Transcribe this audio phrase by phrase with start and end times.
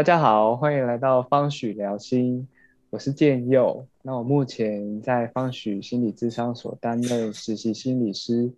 [0.00, 2.48] 大家好，欢迎来到方许聊心，
[2.88, 3.86] 我是建佑。
[4.00, 8.50] 那我目前在方许心理咨商所担任实习心理师。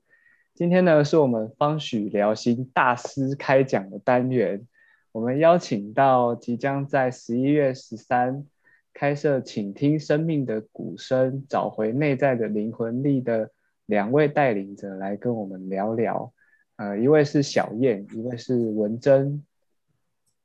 [0.54, 4.68] 今天呢，是我们方许聊心大师开讲的单元。
[5.10, 8.46] 我们邀请到即将在十一月十三
[8.94, 13.50] 开设“倾听生命的鼓声，找回内在的灵魂力”的
[13.86, 16.32] 两位带领者来跟我们聊聊。
[16.76, 19.44] 呃，一位是小燕，一位是文珍。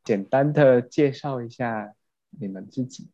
[0.08, 1.94] 简单的介绍一下
[2.40, 3.10] 你们自己。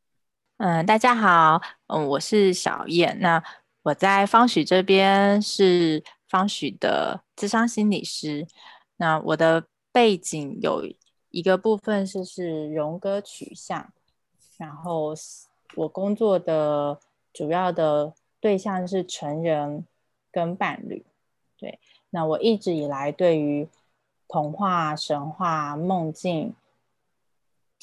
[0.57, 3.17] 嗯，大家好，嗯，我是小燕。
[3.19, 3.43] 那
[3.81, 8.45] 我在方许这边是方许的智商心理师。
[8.97, 10.87] 那我的背景有
[11.31, 13.91] 一个部分是是荣格取向，
[14.59, 15.15] 然后
[15.75, 16.99] 我工作的
[17.33, 19.83] 主要的对象是成人
[20.31, 21.03] 跟伴侣。
[21.57, 21.79] 对，
[22.11, 23.67] 那我一直以来对于
[24.27, 26.53] 童话、神话、梦境。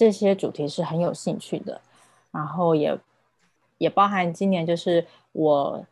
[0.00, 1.78] 这些主题是很有兴趣的，
[2.30, 2.98] 然后也
[3.76, 5.86] 也包含今年就是我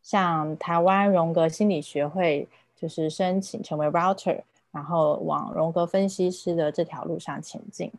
[0.00, 2.46] 向台湾荣格心理学会
[2.76, 7.90] 就是申请成为 router，然后往荣格分析师的这条路上前进。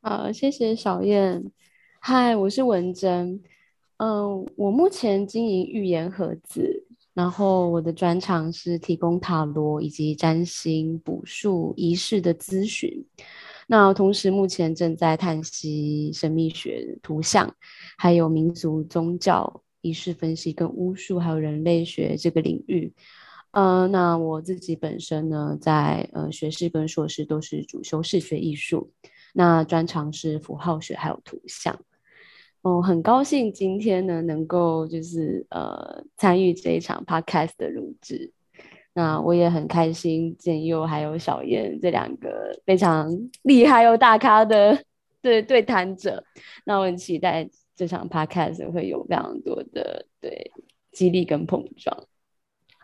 [0.00, 1.50] 好，谢谢小燕。
[1.98, 3.42] 嗨，我是文珍。
[3.96, 13.04] 嗯，我目前经营预言盒子，然后我的专长是提供塔罗以及占星、卜术、仪式的咨询。
[13.66, 17.54] 那同时，目前正在探析神秘学、图像，
[17.96, 22.92] 还有民族宗教仪式分析、跟巫术，还有人类学这个领域。
[23.52, 28.90] 呃，那我自己本身呢，在呃学士跟硕士都是主修视觉艺术，
[29.32, 31.78] 那专长是符号学还有图像。
[32.62, 38.32] 哦，很高兴今天呢能够就是呃参与这一场 podcast 的录制。
[38.96, 43.10] 那我也很开心，建佑还有小燕这两个非常
[43.42, 44.84] 厉害又大咖的
[45.20, 46.24] 对对谈者。
[46.64, 50.52] 那我很期待这场 podcast 会有非常多的对
[50.92, 52.06] 激励跟碰撞。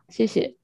[0.09, 0.57] 谢谢，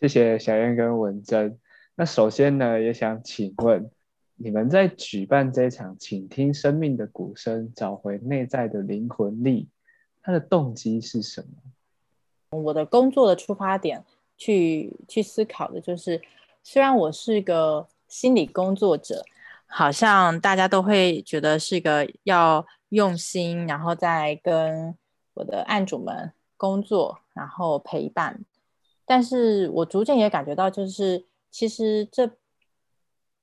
[0.00, 1.58] 谢谢小燕跟文珍。
[1.94, 3.90] 那首先呢，也想请问
[4.36, 9.68] 你们在举办这场“请听生命的鼓声，找回内在的灵魂力”，
[10.22, 12.58] 它的动机是什么？
[12.58, 14.02] 我的工作的出发点。
[14.40, 16.18] 去去思考的就是，
[16.62, 19.22] 虽然我是个心理工作者，
[19.66, 24.96] 好像大家都会觉得是一个要用心，然后再跟
[25.34, 28.42] 我的案主们工作，然后陪伴。
[29.04, 32.30] 但是我逐渐也感觉到，就是其实这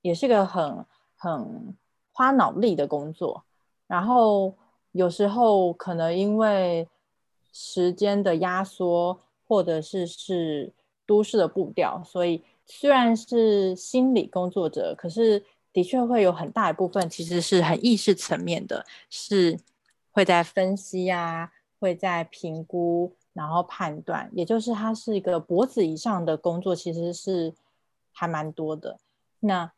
[0.02, 0.84] 也是个很
[1.16, 1.76] 很
[2.10, 3.44] 花脑力的工作。
[3.86, 4.52] 然后
[4.90, 6.88] 有时候可能因为
[7.52, 10.72] 时间的压缩，或者是是。
[11.08, 15.42] 都市的步调，所以虽然是心理工作者，可是
[15.72, 19.58] 的确会有很大一部分其实是很意识层面的，是
[20.12, 27.54] 会在分析啊，会在评估，然后判断，也就是它是一个脖子以上的工作，其实是
[28.12, 28.98] 还蛮多的。
[29.40, 29.72] 那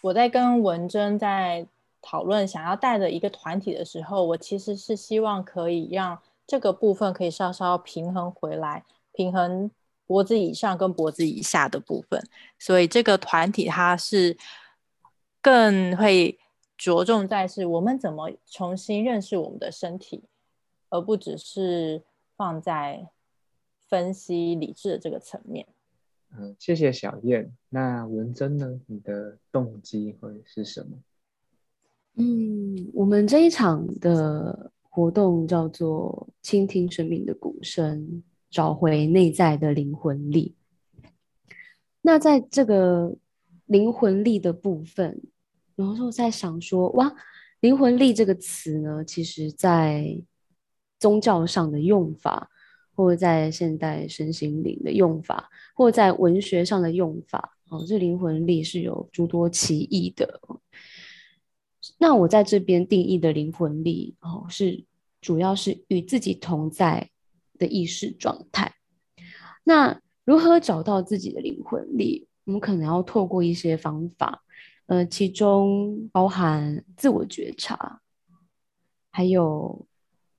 [0.00, 1.68] 我在跟文珍在
[2.02, 6.18] 讨论想要带的一个团体的时候，我其实是希望可以让
[6.48, 9.70] 这个部分可以稍稍平衡回来，平衡。
[10.10, 12.20] 脖子以上跟脖子以下的部分，
[12.58, 14.36] 所以这个团体它是
[15.40, 16.36] 更会
[16.76, 20.24] 着重在是我们怎么重新认识我们的身体，
[20.88, 22.02] 而不只是
[22.36, 23.08] 放在
[23.88, 25.68] 分析理智的这个层面。
[26.36, 27.52] 嗯，谢谢小燕。
[27.68, 28.80] 那文珍呢？
[28.86, 30.98] 你的动机会是什么？
[32.16, 38.24] 嗯，我们这一场的活动叫做“倾听生命的鼓声”。
[38.50, 40.56] 找回内在的灵魂力。
[42.02, 43.14] 那在这个
[43.66, 45.22] 灵魂力的部分，
[45.76, 47.14] 然后我在想说，哇，
[47.60, 50.20] 灵魂力这个词呢，其实在
[50.98, 52.50] 宗教上的用法，
[52.94, 60.40] 或者在现代身心灵的用法，或在文学上的用法，哦，这灵魂力是有诸多歧义的。
[61.98, 64.84] 那我在这边定义的灵魂力，哦，是
[65.20, 67.10] 主要是与自己同在。
[67.60, 68.74] 的意识状态，
[69.62, 72.26] 那如何找到自己的灵魂力？
[72.44, 74.42] 我们可能要透过一些方法，
[74.86, 78.00] 呃，其中包含自我觉察，
[79.10, 79.86] 还有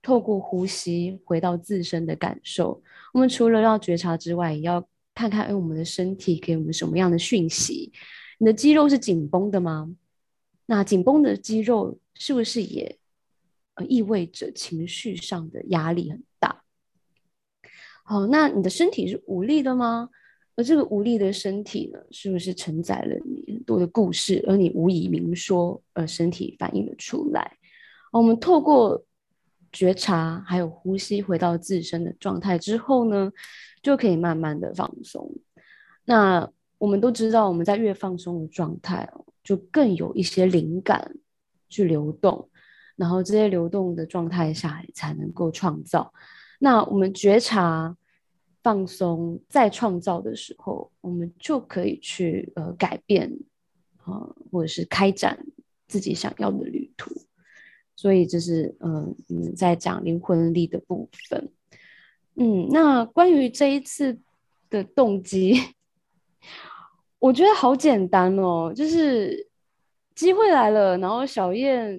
[0.02, 2.82] 透过呼吸回到自身的感受。
[3.14, 7.94] 我们除了要觉察之外，也要看看，哎，我们的身体给我们什么样的讯息？
[8.40, 9.96] 你的肌肉是紧绷的吗？
[10.66, 12.98] 那紧绷的肌肉是不是也
[13.88, 16.24] 意味着情绪上的压力很
[18.04, 18.28] 好？
[18.28, 20.10] 那你的身体是无力的吗？
[20.56, 27.58] 而这个无力的身体呢，是不是承载了你很多的故事，而你无以明说，而身体反映了出来？
[28.12, 29.02] 我们透过
[29.72, 33.32] 觉察，还有呼吸，回到自身的状态之后呢，
[33.82, 35.34] 就可以慢慢的放松。
[36.04, 41.16] 那我们都知道，我们在越放松的状态哦，就更有一些灵感
[41.70, 42.50] 去流动，
[42.98, 46.12] 然后这些流动的状态下才能够创造。
[46.62, 47.98] 那我们觉察。
[48.64, 53.40] 放松再创造的时候，我们就可以去呃改变，
[54.06, 55.44] 呃或者是开展
[55.88, 57.10] 自己想要的旅途。
[57.96, 61.52] 所以这是嗯嗯在讲灵魂力的部分。
[62.36, 64.20] 嗯，那关于这一次
[64.70, 65.56] 的动机，
[67.18, 69.50] 我觉得好简单哦，就是
[70.14, 71.98] 机会来了，然后小燕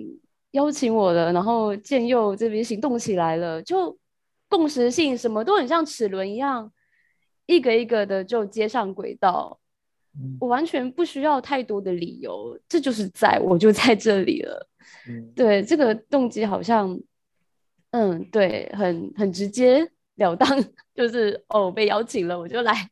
[0.52, 3.98] 邀请我了，然后建佑这边行动起来了，就。
[4.52, 6.70] 共识性什么都很像齿轮一样，
[7.46, 9.58] 一个一个的就接上轨道。
[10.38, 14.68] 我完全不需要太多的理由，这就是在我就在这里了。
[15.34, 17.00] 对这个动机好像，
[17.92, 20.46] 嗯，对，很很直接了当，
[20.94, 22.90] 就是哦被邀请了我就来。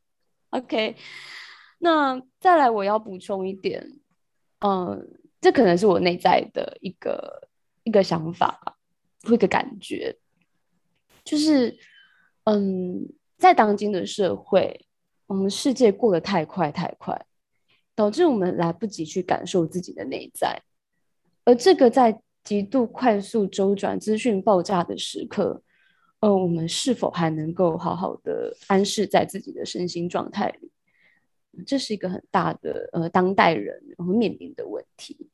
[0.48, 0.96] OK，
[1.78, 4.00] 那再来我要补充一点，
[4.60, 5.06] 嗯，
[5.42, 7.50] 这可能是我内在的一个
[7.84, 8.78] 一个想法，
[9.28, 10.16] 一个感觉。
[11.24, 11.76] 就是，
[12.44, 13.06] 嗯，
[13.36, 14.86] 在当今的社会，
[15.26, 17.26] 我们世界过得太快太快，
[17.94, 20.62] 导致我们来不及去感受自己的内在。
[21.44, 25.62] 而这个在极度快速周转、资讯爆炸的时刻，
[26.20, 30.70] 呃，我们是否还能够好好的安适在自己的身心状态里？
[31.66, 35.28] 这是一个很大的呃当代人会面临的问题。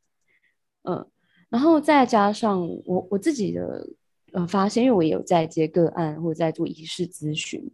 [0.82, 1.06] 嗯，
[1.48, 3.88] 然后再加上我我自己的。
[4.36, 7.70] 呃，发现，因为我也有在接个案或者在做仪式咨询，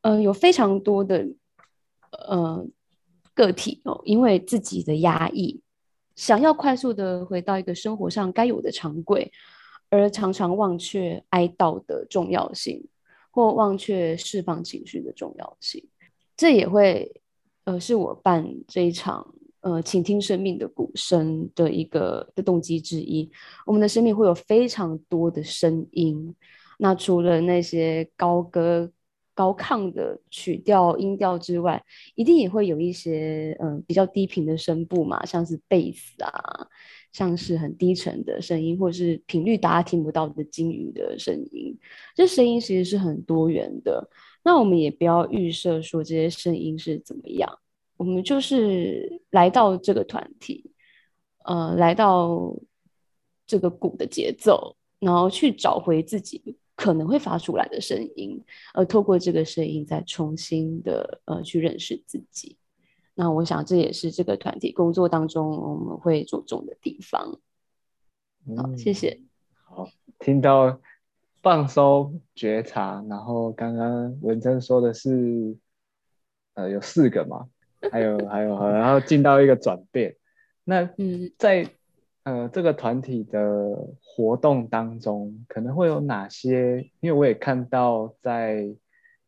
[0.00, 1.28] 嗯，有非常多的
[2.10, 2.66] 呃
[3.34, 5.60] 个体哦，因为自己的压抑，
[6.16, 9.30] 想要快速的回到一个生活上该有的常规，
[9.90, 12.88] 而常常忘却哀悼的重要性，
[13.30, 15.86] 或忘却释放情绪的重要性，
[16.38, 17.20] 这也会
[17.64, 19.34] 呃是我办这一场。
[19.60, 23.28] 呃，倾听生命的鼓声的一个的动机之一，
[23.66, 26.34] 我们的生命会有非常多的声音。
[26.78, 28.88] 那除了那些高歌、
[29.34, 31.84] 高亢的曲调、音调之外，
[32.14, 36.66] 一定也会有一些嗯比较低频的声部嘛，像是贝斯啊，
[37.12, 41.76] 像是很低沉的声音，或者是频率大家听不到的鲸鱼的声音。
[42.14, 44.08] 这声音其实是很多元的。
[44.44, 47.58] 那我们也不要预设说这些声音是怎么样。
[47.98, 50.72] 我们就是来到这个团体，
[51.44, 52.56] 呃，来到
[53.46, 58.42] 这个鼓的节奏，然后去找回自己可能会发出来的声音，
[58.72, 62.56] 而透过这个声音再重新的呃去认识自己。
[63.14, 67.40] 那我想这也是这个团体工作当中我们会着重的地方。
[68.56, 69.20] 好，谢谢。
[69.64, 69.88] 好，
[70.20, 70.80] 听到
[71.42, 75.56] 放松觉察，然后刚刚文珍说的是，
[76.54, 77.48] 呃，有四个嘛？
[77.92, 80.16] 还有还有，然后进到一个转变。
[80.64, 81.70] 那嗯，在
[82.24, 86.90] 呃这个团体的活动当中，可能会有哪些？
[87.00, 88.74] 因为我也看到在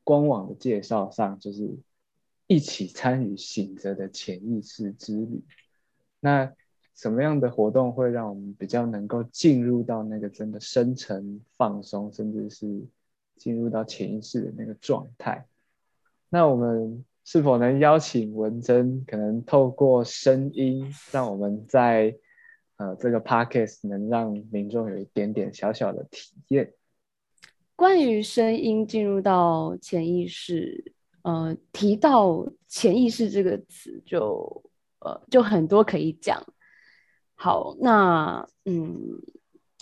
[0.04, 1.78] 官网的介绍上，就是
[2.46, 5.42] 一起参与醒着的潜意识之旅。
[6.18, 6.52] 那
[6.94, 12.66] 什么样的活动会让我们比较能够进入到那个真的深层放松，甚至是
[13.36, 15.46] 进入到潜意识的那个状态？
[16.28, 17.04] 那我们。
[17.24, 22.16] 是否能邀请文珍，可能透过声音，让我们在
[22.76, 26.72] 呃这个 podcast 能让民众有一点点小小的体验？
[27.76, 34.62] 关于声音进入到潜意识，呃，提到潜意识这个词，就
[34.98, 36.44] 呃就很多可以讲。
[37.34, 39.20] 好，那嗯，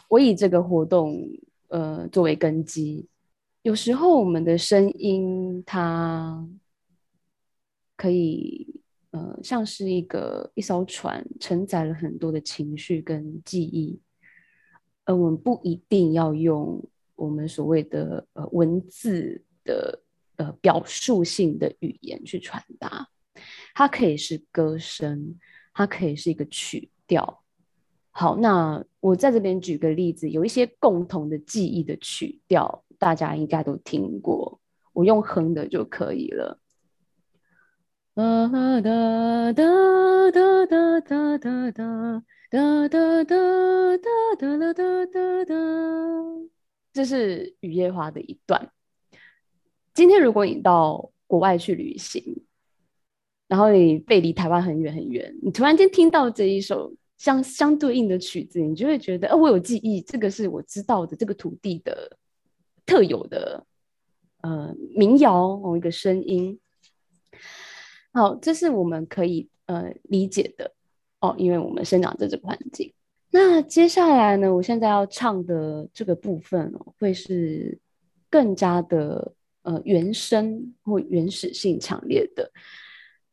[0.08, 1.26] 我以这个活动
[1.68, 3.08] 呃作为根基，
[3.62, 6.46] 有时候我们的声音它。
[7.98, 14.00] 可以，呃，像是一个一艘船，承载了很多的情绪跟记忆，
[15.04, 16.80] 而我们不一定要用
[17.16, 20.00] 我们所谓的呃文字的
[20.36, 23.08] 呃表述性的语言去传达，
[23.74, 25.36] 它可以是歌声，
[25.74, 27.42] 它可以是一个曲调。
[28.12, 34.60] 好，那我在这边举个例子，有一些共同的记忆的曲调，大家应该都听过，
[34.92, 36.60] 我用哼的就可以了。
[38.50, 41.78] 哒哒哒哒哒哒哒哒
[42.48, 45.54] 哒哒哒哒哒哒哒哒，
[46.94, 48.70] 这是雨夜花的一段。
[49.92, 52.42] 今天如果你到国外去旅行，
[53.48, 62.16] 然后你背离台湾很远很远，你突然间听到这一首相相对应的曲子，你就会觉得，哦，我有记忆，这个是我知道的这个土地的
[62.86, 63.66] 特有的
[64.40, 66.58] 呃民谣某一个声音。
[68.12, 70.72] 好，这是我们可以呃理解的
[71.20, 72.92] 哦，因为我们生长在这个环境。
[73.30, 77.78] 那接下来呢，我现在要唱的这个部分哦，会是
[78.30, 82.50] 更加的呃原生或原始性强烈的。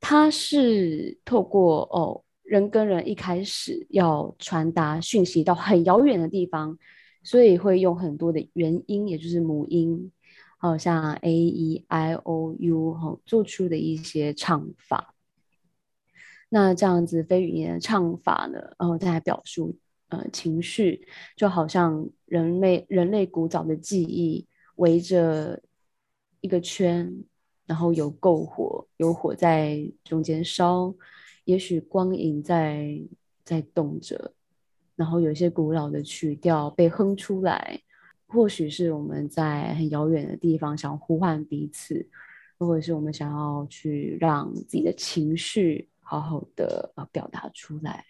[0.01, 6.77] 它是透过哦人跟人一开始要传达讯息到很遥远的地方，
[7.23, 10.11] 所以会用很多的元音，也就是母音，
[10.65, 15.13] 好像 a e i o u 哈做出的一些唱法。
[16.49, 19.77] 那这样子非语言的唱法呢，然后再表述
[20.09, 25.61] 呃情绪，就好像人类人类古早的记忆围着
[26.41, 27.23] 一个圈。
[27.67, 30.93] 然后有篝火，有火在中间烧，
[31.45, 33.01] 也许光影在
[33.43, 34.35] 在动着，
[34.95, 37.81] 然后有一些古老的曲调被哼出来，
[38.27, 42.09] 或许是我们在很遥远的地方想呼唤彼此，
[42.57, 48.05] 或者是我们想要去让自己的情绪好好的表达出来，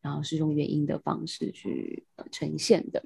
[0.00, 3.04] 然后是用原音的方式去呈现的。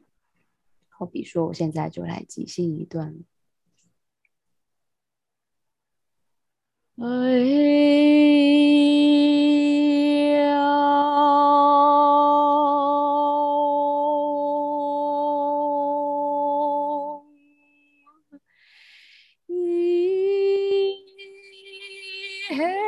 [0.89, 3.17] 好比说，我现在就来即兴一段。
[6.97, 7.39] 哎。
[22.61, 22.88] है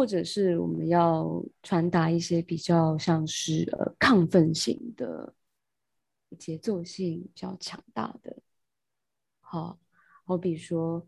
[0.00, 5.34] 或者是我们要传达一些比较像是呃亢奋型的
[6.38, 8.34] 节奏性比较强大的，
[9.40, 9.78] 好，
[10.24, 11.06] 好比说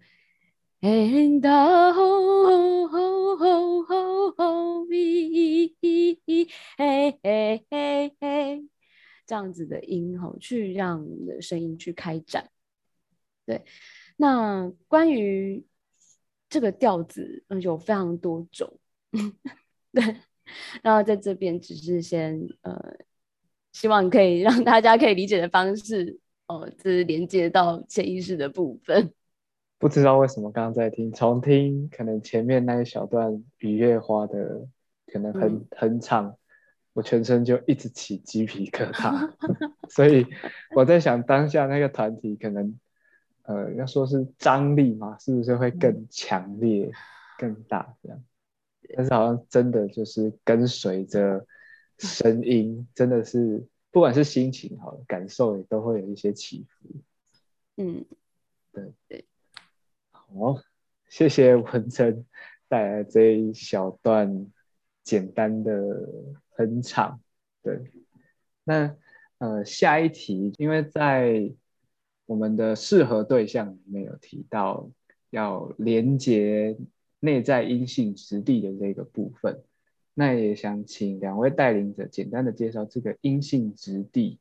[0.83, 5.75] ，and ho ho ho ho ho me，
[6.77, 8.69] 嘿嘿嘿嘿，
[9.25, 12.51] 这样子的音吼，去让你的声音去开展。
[13.47, 13.65] 对，
[14.19, 15.65] 那关于
[16.51, 18.79] 这个调子，嗯，有非常多种。
[19.93, 20.03] 对，
[20.83, 22.97] 然后在这边只是先呃，
[23.73, 29.13] 希望可以让大家可以理解的方式哦，这是连接到潜意识的部分。
[29.79, 34.67] 不知道为什么刚刚在听，重听可能前面那一小段雨月花的，
[35.07, 36.37] 可能很很长，
[36.93, 39.33] 我全身就一直起鸡皮疙瘩。
[39.91, 40.27] 所以
[40.77, 42.79] 我在想，当下那个团体可能
[43.43, 46.91] 呃，要说是张力嘛，是不是会更强烈、
[47.37, 48.23] 更大这样？
[48.95, 51.47] 但是好像真的就是跟随着
[51.99, 56.89] 声音，真的是不管是心情好，感受也都会有一些起伏。
[57.77, 58.05] 嗯，
[58.73, 59.25] 对对。
[60.11, 60.61] 好，
[61.09, 62.25] 谢谢文珍
[62.69, 64.47] 带来这一小段
[65.03, 66.09] 简单的
[66.57, 67.21] 哼唱。
[67.63, 67.93] 对，
[68.65, 68.97] 那
[69.39, 71.53] 呃下一题，因为在
[72.27, 74.91] 我们的适合对象里面有提到
[75.31, 76.77] 要连接。
[77.25, 79.63] 内在阴性质地的这个部分，
[80.13, 84.41] 那也想请两位带领者简单的介绍这个阴性质地，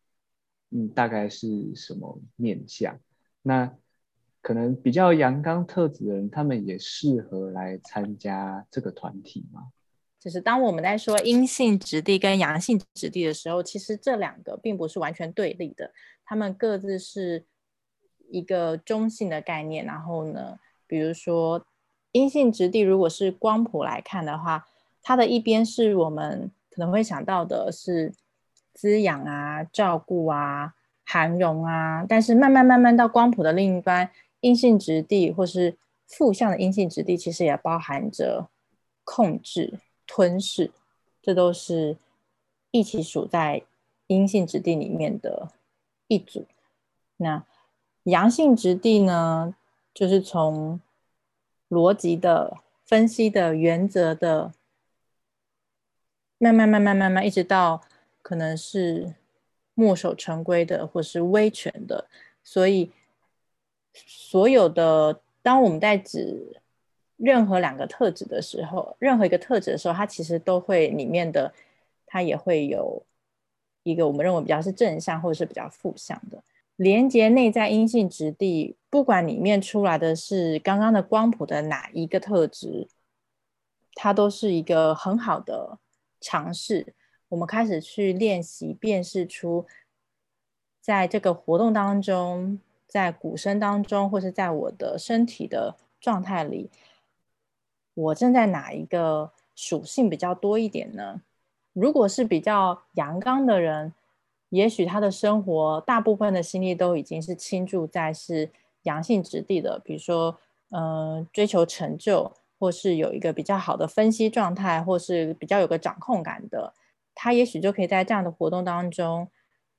[0.72, 3.00] 嗯，大概是什么面相？
[3.44, 3.72] 那
[4.42, 9.68] 可能比较阳刚特质的人，他们也适合来参加这个团体吗？
[10.20, 15.94] 就是当我们在说阴性质地跟阳性质地的时候，其实这两个并不是完全对立的，
[16.26, 17.46] 他们各自是
[18.32, 19.86] 一个中性的概念。
[19.86, 20.58] 然后呢，
[20.88, 21.64] 比如说。
[22.12, 24.68] 阴性质地，如果是光谱来看的话，
[25.02, 28.14] 它的一边是我们可能会想到的是
[28.74, 30.74] 滋养啊、照顾啊、
[31.06, 34.10] 涵容啊，但是慢慢慢慢到光谱的另一端，
[34.42, 35.78] 阴性质地或是
[36.08, 38.50] 负向的阴性质地，其实也包含着
[39.04, 40.72] 控制、吞噬，
[41.22, 41.98] 这都是
[42.72, 43.64] 一起数在
[44.08, 45.50] 阴性质地里面的
[46.08, 46.46] 一组。
[47.18, 47.44] 那
[48.04, 49.56] 阳性质地呢，
[49.94, 50.80] 就是从
[51.72, 54.52] 逻辑的分析的原则的，
[56.38, 57.82] 慢慢慢慢慢慢，一直到
[58.22, 59.16] 可能是
[59.74, 62.10] 墨守成规的，或是威权的。
[62.44, 62.92] 所以，
[63.94, 66.62] 所有的当我们在指
[67.16, 71.54] 任何两个特质的时候，任何一个特质的时候，它其实都会里面的，
[72.06, 73.02] 它也会有
[73.84, 76.44] 一个我们认为比较是正向或者是比较负向的
[76.82, 82.88] 连接内在阴性质地，不管里面出来的是刚刚的光谱的哪一个特质，
[83.94, 85.78] 它都是一个很好的
[86.20, 86.96] 尝试。
[87.30, 89.68] 我们开始去练习辨识出，
[90.82, 96.72] 在这个活动当中，在鼓声当中，或是在我的身体的状态里。
[97.94, 101.22] 我正在哪一个属性比较多一点呢？
[101.74, 103.94] 如果是比较阳刚的人，
[104.52, 108.50] 也许他的生活大部分的心力都已经是倾注在是
[108.84, 110.38] 阳性质地的，比如说，
[110.72, 116.74] 嗯，追求成就，或是有一个比较好的分析状态，或是比较有个掌控感的，
[117.16, 119.28] 他也许就可以在这样的活动当中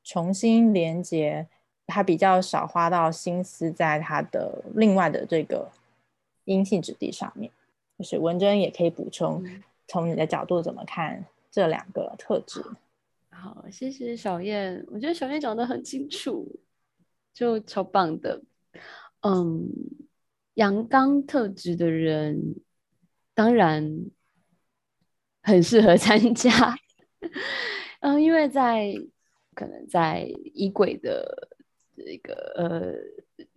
[0.03, 1.47] 重新连接，
[1.87, 5.71] 他比较少花到心思在他的另外的这个
[6.45, 7.51] 阴性质地上面。
[7.99, 9.45] 就是文珍也可以补充，
[9.87, 12.65] 从你的角度怎么看这两个特质？
[13.43, 16.61] 好，谢谢小燕，我觉得小燕讲的很清楚，
[17.35, 18.41] 就超棒的。
[19.23, 19.69] 嗯，
[20.55, 22.55] 阳刚特质的人
[23.35, 24.07] 当然
[25.43, 26.77] 很适合参加。
[27.99, 28.95] 嗯，因为在
[29.57, 31.49] 可能在衣柜的
[31.97, 32.95] 这个呃。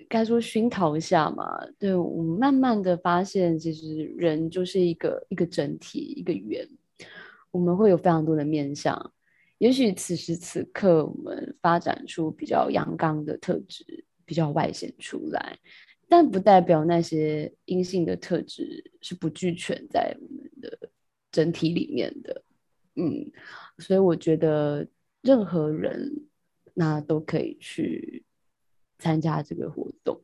[0.08, 1.64] 该说熏陶下嘛？
[1.78, 6.68] 对我们慢慢的发现，其实人就是一个一个整体，一个圆。
[7.52, 9.14] 我们会有非常多的面相，
[9.58, 15.58] 也许此时此刻我们发展出比较阳刚的特质，比较外显出来，
[16.08, 20.90] 但不代表那些阴性的特质是不具全在我们的
[21.32, 22.44] 整体里面的。
[22.96, 23.32] 嗯，
[23.80, 24.88] 所以我觉得
[25.22, 26.28] 任何人
[26.74, 28.24] 那都可以去。
[28.98, 30.22] 参加这个活动。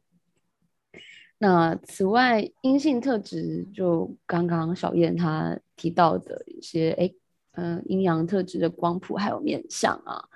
[1.37, 7.13] 那此外，阴性特质就刚刚小燕她提到的一些，哎，
[7.53, 10.29] 嗯，阴阳特质的光谱还有面相啊，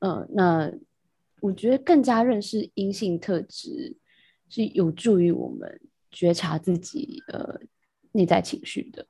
[0.00, 0.72] 嗯，那
[1.40, 3.96] 我觉得更加认识阴性特质
[4.48, 7.60] 是有助于我们觉察自己呃
[8.12, 9.06] 内在情绪的，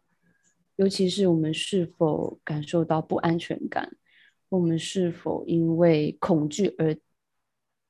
[0.76, 3.96] 尤其是我们是否感受到不安全感，
[4.48, 6.96] 我们是否因为恐惧而。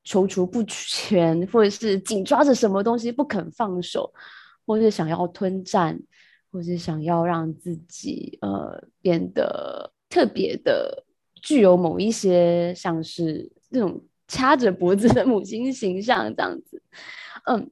[0.03, 4.11] 踌躇不前，或者是紧抓着什么东西不肯放手，
[4.65, 6.01] 或者想要吞占，
[6.51, 11.05] 或者想要让自己呃变得特别的
[11.43, 16.83] 具有某一些像是那种掐着脖子的母亲形象这样子。
[17.47, 17.71] 嗯，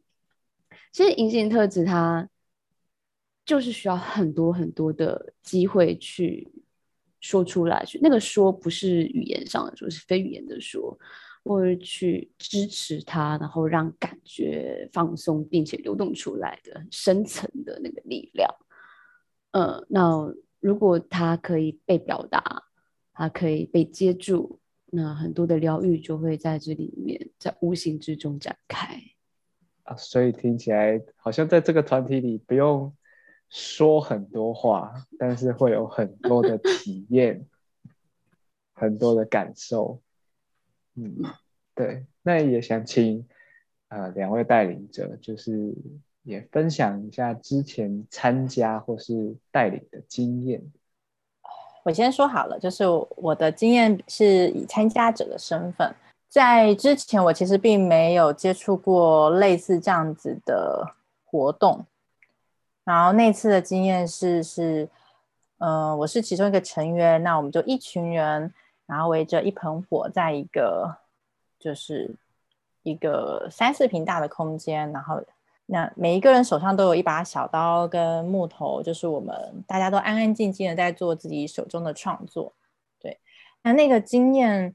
[0.93, 2.29] 其实隐形特质它
[3.45, 6.49] 就是需要很多很多的机会去
[7.21, 10.99] 说出来，去那个说不是语言上的说，是非语言的说。
[11.45, 18.55] 或者去支持他，然后让感觉放松，并且流动出来的深层的那个力量。
[19.51, 22.65] 呃，那如果他可以被表达，
[23.13, 29.03] 他可以被接住，那很多的疗愈就会在这里面，在无形之中展开。
[29.85, 32.95] 啊，所以听起来好像在这个团体里不用
[33.49, 37.47] 说很多话，但是会有很多的体验，
[38.75, 40.03] 很多的感受。
[40.95, 41.23] 嗯，
[41.75, 43.27] 对，那也想请
[43.89, 45.75] 呃两位带领者，就是
[46.29, 50.62] 也分享一下之前参加或是带领的经验。
[51.83, 52.85] 我先说好了，就是
[53.17, 55.93] 我的经验是以参加者的身份，
[56.29, 61.85] 在之前我其实并没有接触过类似这样子的活动，
[62.85, 64.88] 然后那次的经验是是，
[65.59, 68.53] 嗯，我是其中一个成员，那我们就一群人。
[68.88, 70.97] 然后围着一盆火，在一个
[71.59, 72.11] 就是
[72.85, 75.23] 一个三四平大的空间，然后
[75.71, 82.55] 那每一个人手上都有一把小刀跟木头，就是我们大家都安安静静的在做自己手中的创作。
[82.99, 83.21] 对，
[83.63, 84.75] 那那个经验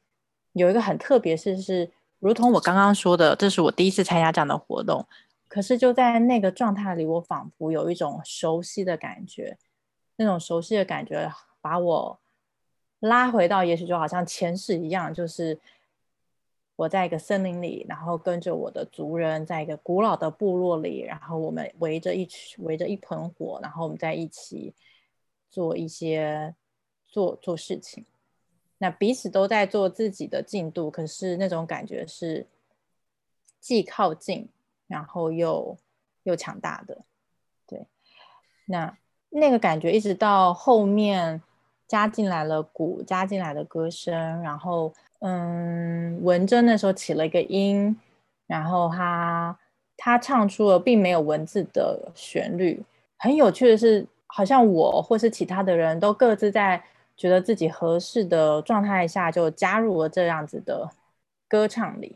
[0.51, 5.05] 有一个很特别，是是如同我刚刚说的，这是我第一次参加这样的活动，
[5.47, 9.57] 可是就在那个状态里，我仿佛有一种熟悉的感觉，
[10.17, 12.19] 那种熟悉的感觉把我。
[12.99, 15.59] 拉回到，也许就好像前世一样，就是
[16.75, 24.73] 我在一个森林里，然后跟着我的族人，在一个古老的部落里，然后我们围着一围着一盆火，然后我们在一起
[25.49, 26.55] 做一些
[27.07, 28.05] 做做事情。
[28.79, 32.47] 那彼此都在做自己的进度，可是那种感觉是
[33.59, 34.49] 既靠近，
[34.87, 35.77] 然后又
[36.23, 37.03] 又强大的。
[37.67, 37.85] 对，
[38.65, 38.97] 那
[39.29, 41.41] 那个感觉一直到后面。
[41.87, 47.95] 加进来了鼓，加进来的歌声，然后，嗯，文珍那时候起了一个音，
[48.47, 49.57] 然后他
[49.97, 52.83] 他唱出了并没有文字的旋律，
[53.17, 56.83] 很有趣的是，好像我或是其他的人都各自在
[57.15, 60.89] 觉得自己合适的状态下，就加入了这样子的
[61.47, 62.15] 歌唱里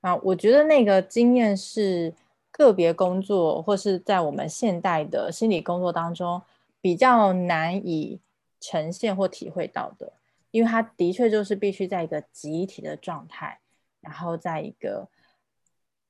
[0.00, 0.16] 啊。
[0.16, 2.14] 我觉得那个经验是
[2.50, 6.40] 个别工作或是在我们现代的心理工作当中
[6.80, 8.18] 比较难以
[8.60, 10.12] 呈现或体会到的，
[10.50, 13.58] 因为它的确就是必须在一个集体的状态，
[14.00, 15.08] 然后在一个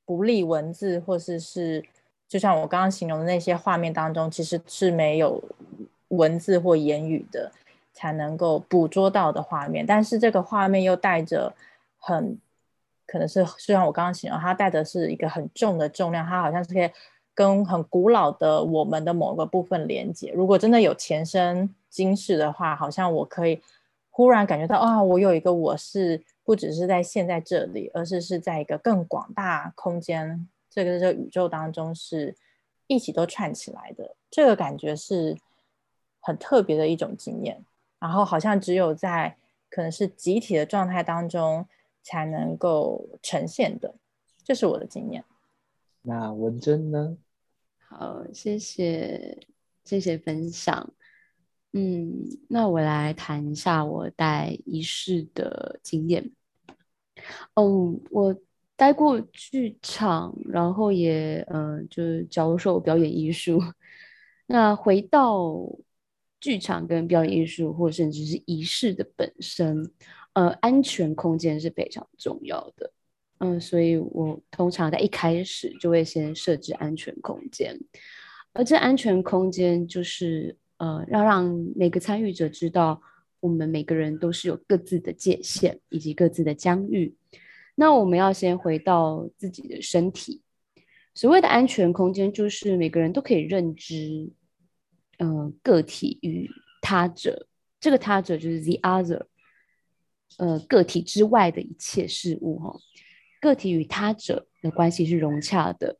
[0.05, 1.85] 不利文字或是是。
[2.29, 5.43] 就像我刚刚形容的那些画面当中，其实是没有
[6.09, 7.51] 文字或言语的，
[7.95, 9.87] 才能够捕捉到的画面。
[9.87, 11.55] 但是这个画面又带着
[11.97, 12.39] 很
[13.07, 16.91] 可能是，就像我刚刚形容，它带的是一个很重的重量，它好像是可以
[17.39, 20.33] 跟很古老的我们的某个部分连接。
[20.33, 23.63] 如果真的有前生今世的话，好像我可以
[24.11, 30.49] 忽然感觉到啊，我有一个我是不只是在现在这里，而是是在一个更广大空间。
[30.69, 32.35] 这个这个宇宙当中是
[32.89, 35.37] 一起都串起来的，这个感觉是
[36.19, 37.65] 很特别的一种经验。
[38.01, 39.37] 然后好像只有在
[39.71, 41.65] 可能是集体的状态当中
[42.03, 43.95] 才能够呈现的，
[44.43, 45.23] 这是我的经验。
[46.03, 47.17] 那文珍呢？
[47.89, 49.39] 好，谢谢
[49.85, 50.93] 谢谢分享。
[51.73, 56.33] 嗯，那我来谈一下我带仪式的经验。
[57.55, 58.37] 嗯，我。
[58.79, 63.61] 待过剧场，然后也呃，就是教授表演艺术。
[64.47, 65.69] 那回到
[66.39, 69.91] 剧场跟表演艺术，或甚至是仪式的本身，
[70.35, 72.93] 呃，安全空间是非常重要的。
[73.39, 77.79] 嗯，所以我通常在一开始就会先设置安全空间，
[78.53, 81.45] 而这安全空间就是呃，要让
[81.77, 83.01] 每个参与者知道，
[83.41, 87.15] 我们每个人都是有各自的界限以及各自的疆域。
[87.77, 90.43] 那我们要先回到自己的身体。
[91.15, 94.31] 所谓的安全空间，就是每个人都可以认知，
[95.19, 96.49] 嗯，个体与
[96.81, 97.47] 他者，
[97.81, 99.27] 这个他者就是 the other，
[100.39, 102.77] 呃，个体之外的一切事物，哈，
[103.41, 105.99] 个体与他者的关系是融洽的，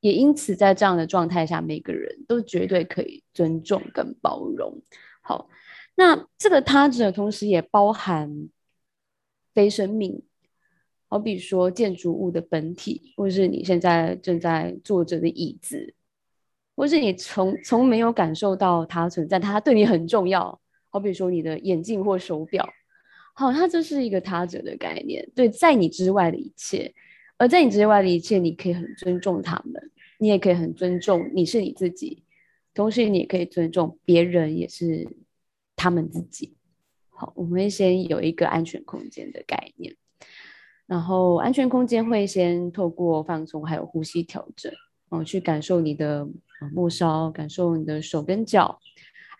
[0.00, 4.82] 也因此在这样的状态下，每个人都绝对可以尊重跟包容。
[5.20, 5.48] 好，
[5.94, 8.48] 那这个他者同时也包含
[9.54, 10.22] 非生命。
[11.08, 15.94] 好比说建筑物的本体，或是你现在正在坐着的椅子，
[16.74, 20.58] 或是你从从没有感受到它存在，它对你很重要。
[20.88, 22.66] 好比说你的眼镜或手表，
[23.34, 26.94] 好，它就是一个他者的概念，对，在你之外的一切，
[27.38, 32.24] 而在你之外的一切，你可以很尊重他们，你也可以很尊重你是你自己，
[32.74, 35.08] 同时你也可以尊重别人，也是
[35.74, 36.56] 他们自己。
[37.08, 39.96] 好，我们先有一个安全空间的概念。
[40.86, 44.70] 然后安全空间会先透过放松，还有呼吸调整，
[45.10, 46.28] 嗯，去感受你的
[46.74, 48.78] 末梢，感受你的手跟脚，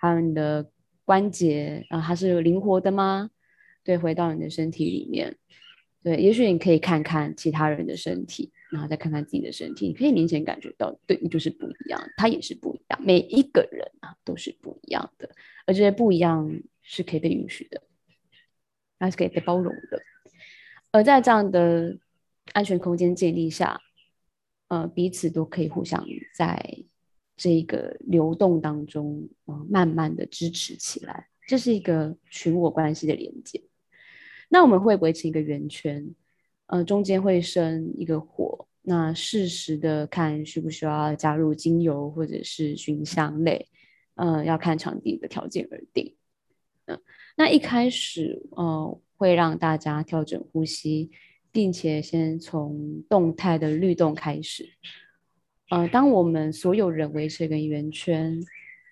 [0.00, 0.70] 还有你的
[1.05, 3.28] 关节，啊，它是灵活的吗？
[3.85, 5.37] 对，回到你的身体里面，
[6.03, 15.29] 对，也许你可以看看其他人的身体，然后再看看自己的身体，你可以明显感觉到，对你就是不一样，他也是不一样，每一个人啊都是不一样的，
[15.66, 17.83] 而这些不一样是可以被允许的，
[18.99, 20.03] 还是可以被包容的。
[20.90, 21.99] 而在这样的
[22.53, 23.81] 安全空间建立下，
[24.68, 26.85] 呃，彼此都可以互相在
[27.37, 31.29] 这个流动当中，呃，慢慢的支持起来。
[31.49, 33.61] 这是一个群我关系的连接。
[34.53, 36.15] 那我们会围成一个圆圈，
[36.67, 38.69] 呃，中间会生一个火。
[38.83, 43.67] 那适时的看需不需要加入精油或者是熏香类，
[44.17, 46.15] 呃，要看场地的条件而定。
[46.85, 47.01] 嗯，
[47.37, 49.01] 那一开始，呃。
[49.23, 51.09] 会让大家调整呼吸，
[51.53, 54.69] 并且先从动态的律动开始。
[55.71, 58.43] 呃，当我们所有人围成一个圆圈，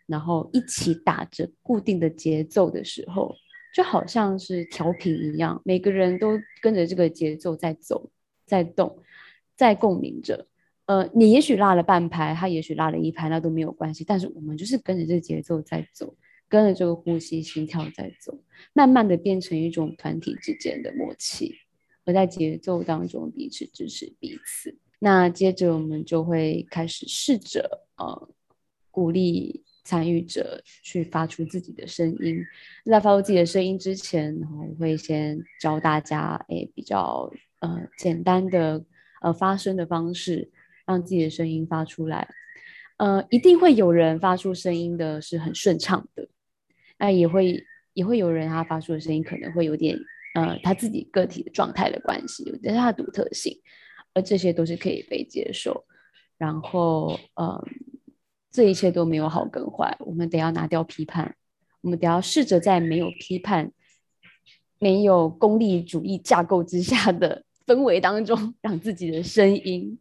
[0.06, 3.34] 然后一起打着固定的节奏的时候，
[3.74, 8.10] 就好像是调频一样，每个人都跟着这个节奏在走，
[8.46, 8.98] 在动，
[9.56, 10.46] 在共鸣着。
[10.86, 14.04] 呃，你也许拉了半拍，他也许拉了一拍，那都没有关系。
[14.04, 16.16] 但是我们就是跟着这个节奏在走。
[16.48, 18.36] 跟着这个呼吸、心跳在走，
[18.72, 21.54] 慢慢的变成一种团体之间的默契，
[22.04, 24.76] 而在节奏当中彼此支持彼此。
[24.98, 28.28] 那接着我们就会开始试着呃
[28.90, 32.44] 鼓励参与者去发出自己的声音。
[32.84, 38.84] 在发出自己的声音之前，然后会先教大家诶比较呃简单的
[39.20, 40.48] 呃发声的方式，
[40.86, 42.28] 让自己的声音发出来。
[42.98, 46.28] 呃，一定会有人发出声音的是很顺畅的。
[46.98, 49.98] 那也会也会有人他发出的声音可能会有点
[50.34, 53.58] 呃他自己个体的状态的关系，有点他的独特性，
[54.14, 55.84] 而这些都是可以被接受。
[56.38, 57.62] 然后呃
[58.50, 61.36] 这一切都没有好跟坏，我们得要拿掉批判，
[61.82, 63.72] 我们得要试着在没有批判、
[64.78, 69.98] 没有功利主义架构之下的氛围当中，让自己的声音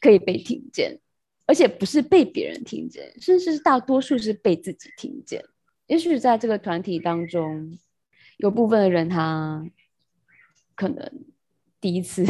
[0.00, 0.98] 可以被听见，
[1.46, 5.44] 而且不是被别人听见，甚至是大多数是被自己听见。
[5.88, 7.78] 也许在这个团体当中，
[8.38, 9.62] 有部分的人他
[10.74, 11.24] 可能
[11.80, 12.24] 第一次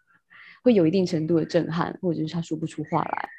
[0.62, 3.30] 会有一定程度的震撼，或者是他说不出话来。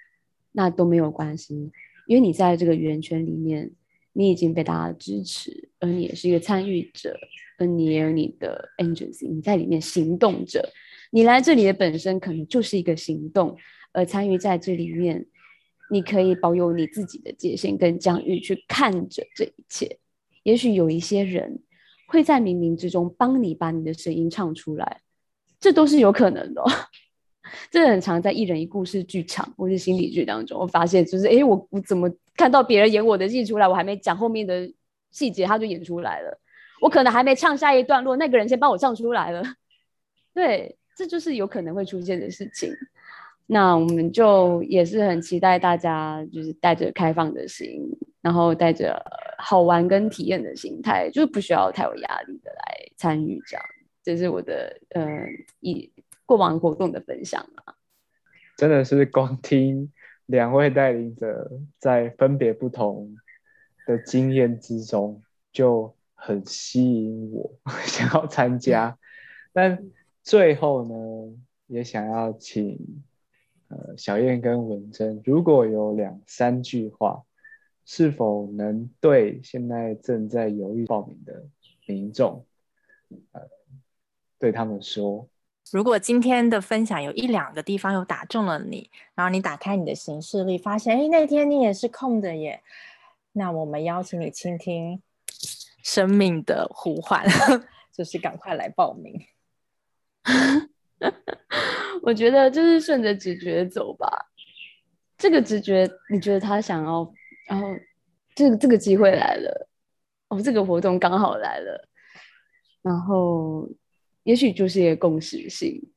[0.52, 1.72] 那都没有关系，
[2.08, 3.72] 因为你在这个圆圈里面，
[4.14, 7.16] 你已经被大家支持，而你也是一个参与者，
[7.58, 10.68] 而你也有你的 agency，你在里面行动着。
[11.12, 13.58] 你来这里的本身可能就是一个行动，
[13.94, 15.26] 而参与在这里面，
[15.92, 20.00] 你可以保有你自己的界限跟疆域去看着这一切。
[20.44, 21.62] 也许有一些人
[22.08, 25.02] 会在冥冥之中帮你把你的声音唱出来，
[25.60, 26.64] 这都是有可能的。
[27.72, 34.72] 这很常在一人一故事剧场或是心理剧当中，我发现就是，哎，我我怎么看到别人演我的戏出来，我还没讲后面的
[35.12, 36.40] 细节，他就演出来了。
[36.82, 39.44] 我可能还没唱下一段落，那个人先帮我唱出来了。
[40.34, 42.74] 对，这就是有可能会出现的事情。
[43.46, 47.82] 那我们就也是很期待大家，就是带着开放的心，
[48.22, 49.04] 然后带着
[49.38, 53.66] 好玩跟体验的心态，就是不需要太有压力的来参与这样。
[54.04, 55.06] 这是我的呃
[55.60, 55.92] 一。
[56.30, 57.74] 过往活动的分享啊，
[58.56, 59.92] 真的是光听
[60.28, 63.16] 两位带领者在分别不同
[63.88, 67.52] 的经验之中，就很吸引我
[67.84, 68.96] 想要参加。
[69.52, 69.90] 但
[70.22, 72.78] 最后呢，也想要请
[73.70, 77.24] 呃小燕跟文珍，如果有两三句话，
[77.86, 81.48] 是否能对现在正在犹豫报名的
[81.88, 82.46] 民众，
[83.32, 83.42] 呃，
[84.38, 85.28] 对他们说？
[85.72, 92.64] 如果今天的分享有一两个地方有打中了你，然后你打开你的行事历，发现哎那天你也是空的耶，
[93.34, 95.00] 那我们邀请你倾听
[95.84, 97.24] 生命的呼唤，
[97.94, 99.14] 就是赶快来报名。
[102.02, 104.32] 我觉得就是顺着直觉走吧，
[105.18, 107.14] 这个直觉你觉得他想要，
[107.48, 107.68] 然后
[108.34, 109.70] 这个这个机会来了，
[110.30, 111.88] 哦这个活动刚好来了，
[112.82, 113.70] 然后。
[114.24, 115.92] 也许就是一个共识性，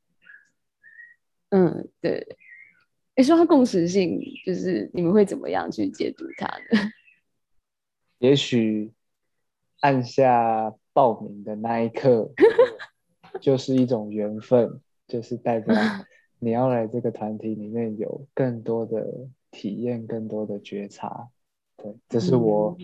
[1.49, 2.37] 嗯，对。
[3.15, 6.91] 你说它共识性，就是你们会怎么样去解读它呢？
[8.17, 8.91] 也许
[9.81, 12.31] 按下报名的那一刻，
[13.39, 15.75] 就是一种缘分，就是代表
[16.39, 21.29] 你要来这个团体里面有更多的体验，更多的觉察。
[21.77, 22.75] 对，这是我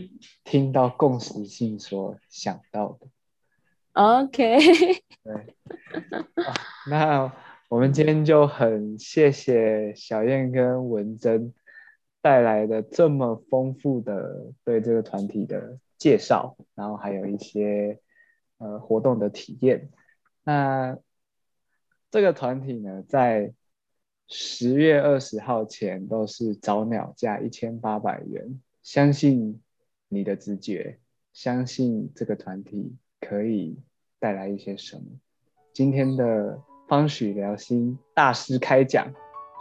[0.44, 3.08] 听到共识性所想到的。
[4.00, 4.58] OK，
[5.24, 5.56] 对，
[6.90, 7.36] 那
[7.68, 11.54] 我们今天就很谢谢小燕跟文珍
[12.22, 18.00] 带来的这么丰富的对这个团体的介绍，然后还有一些
[18.60, 19.92] 呃活动的体验。
[20.46, 20.98] 那
[22.10, 23.54] 这个团体呢，在
[24.30, 29.62] 十月二十号前都是早鸟价一千八百元，相信
[30.08, 31.00] 你的直觉，
[31.34, 33.78] 相信这个团体可以。
[34.20, 35.04] 带来一些什么？
[35.74, 39.08] 今天的方许聊心大师开讲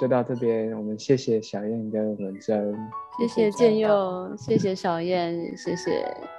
[0.00, 2.74] 就到这边，我们谢谢小燕跟文珍，
[3.18, 6.37] 谢谢建佑，谢谢小燕，谢谢。